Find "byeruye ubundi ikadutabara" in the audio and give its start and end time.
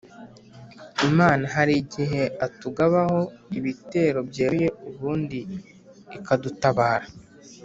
4.29-7.07